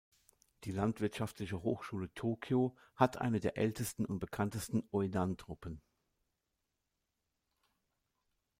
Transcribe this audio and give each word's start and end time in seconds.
Die 0.63 0.71
Landwirtschaftliche 0.71 1.61
Hochschule 1.61 2.11
Tokyo 2.15 2.75
hat 2.95 3.17
eine 3.17 3.39
der 3.39 3.55
ältesten 3.59 4.03
und 4.03 4.17
bekanntesten 4.17 4.81
Ōendan-Truppen. 4.91 5.79